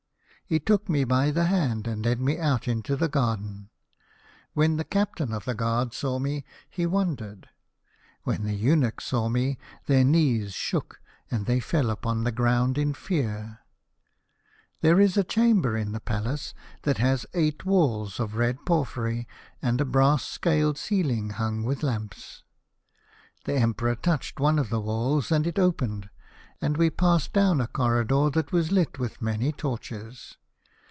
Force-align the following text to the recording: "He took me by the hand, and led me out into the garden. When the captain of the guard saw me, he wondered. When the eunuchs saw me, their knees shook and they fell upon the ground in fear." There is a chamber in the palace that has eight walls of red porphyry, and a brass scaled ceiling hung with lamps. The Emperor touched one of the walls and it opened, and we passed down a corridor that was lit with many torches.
"He 0.51 0.59
took 0.59 0.89
me 0.89 1.05
by 1.05 1.31
the 1.31 1.45
hand, 1.45 1.87
and 1.87 2.03
led 2.03 2.19
me 2.19 2.37
out 2.37 2.67
into 2.67 2.97
the 2.97 3.07
garden. 3.07 3.69
When 4.51 4.75
the 4.75 4.83
captain 4.83 5.31
of 5.31 5.45
the 5.45 5.53
guard 5.55 5.93
saw 5.93 6.19
me, 6.19 6.43
he 6.69 6.85
wondered. 6.85 7.47
When 8.23 8.43
the 8.43 8.53
eunuchs 8.53 9.05
saw 9.05 9.29
me, 9.29 9.57
their 9.85 10.03
knees 10.03 10.51
shook 10.53 10.99
and 11.31 11.45
they 11.45 11.61
fell 11.61 11.89
upon 11.89 12.25
the 12.25 12.33
ground 12.33 12.77
in 12.77 12.93
fear." 12.93 13.61
There 14.81 14.99
is 14.99 15.15
a 15.15 15.23
chamber 15.23 15.77
in 15.77 15.93
the 15.93 16.01
palace 16.01 16.53
that 16.81 16.97
has 16.97 17.25
eight 17.33 17.63
walls 17.65 18.19
of 18.19 18.35
red 18.35 18.65
porphyry, 18.65 19.29
and 19.61 19.79
a 19.79 19.85
brass 19.85 20.25
scaled 20.25 20.77
ceiling 20.77 21.29
hung 21.29 21.63
with 21.63 21.81
lamps. 21.81 22.43
The 23.45 23.53
Emperor 23.53 23.95
touched 23.95 24.37
one 24.41 24.59
of 24.59 24.67
the 24.69 24.81
walls 24.81 25.31
and 25.31 25.47
it 25.47 25.57
opened, 25.57 26.09
and 26.61 26.75
we 26.75 26.89
passed 26.89 27.31
down 27.31 27.61
a 27.61 27.67
corridor 27.67 28.29
that 28.33 28.51
was 28.51 28.69
lit 28.69 28.99
with 28.99 29.21
many 29.21 29.53
torches. 29.53 30.35